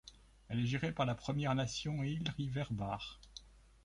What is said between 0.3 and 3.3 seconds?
Elle est gérée par la Première nation Eel River Bar.